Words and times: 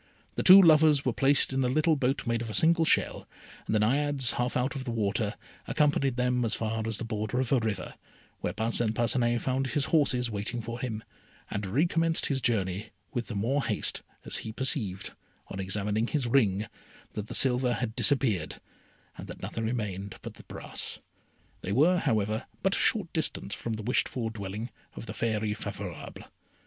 The 0.33 0.41
two 0.41 0.59
lovers 0.59 1.05
were 1.05 1.13
placed 1.13 1.53
in 1.53 1.63
a 1.63 1.67
little 1.67 1.95
boat 1.95 2.25
made 2.25 2.41
of 2.41 2.49
a 2.49 2.55
single 2.55 2.85
shell, 2.85 3.27
and 3.67 3.75
the 3.75 3.79
Naiades, 3.79 4.31
half 4.31 4.57
out 4.57 4.75
of 4.75 4.83
the 4.83 4.89
water, 4.89 5.35
accompanied 5.67 6.15
them 6.15 6.43
as 6.43 6.55
far 6.55 6.81
as 6.87 6.97
the 6.97 7.05
border 7.05 7.39
of 7.39 7.51
a 7.51 7.59
river, 7.59 7.93
where 8.39 8.51
Parcin 8.51 8.93
Parcinet 8.95 9.39
found 9.41 9.67
his 9.67 9.85
horses 9.93 10.31
waiting 10.31 10.59
for 10.59 10.79
him, 10.79 11.03
and 11.51 11.67
recommenced 11.67 12.25
his 12.25 12.41
journey 12.41 12.87
with 13.13 13.27
the 13.27 13.35
more 13.35 13.63
haste, 13.63 14.01
as 14.25 14.37
he 14.37 14.51
perceived, 14.51 15.11
on 15.49 15.59
examining 15.59 16.07
his 16.07 16.25
ring, 16.25 16.65
that 17.13 17.27
the 17.27 17.35
silver 17.35 17.73
had 17.73 17.95
disappeared, 17.95 18.59
and 19.19 19.27
that 19.27 19.43
nothing 19.43 19.65
remained 19.65 20.15
but 20.23 20.33
the 20.33 20.43
brass; 20.45 20.97
they 21.61 21.71
were, 21.71 21.99
however, 21.99 22.47
but 22.63 22.73
a 22.73 22.77
short 22.79 23.13
distance 23.13 23.53
from 23.53 23.73
the 23.73 23.83
wished 23.83 24.09
for 24.09 24.31
dwelling 24.31 24.71
of 24.95 25.05
the 25.05 25.13
Fairy 25.13 25.53
Favourable. 25.53 26.23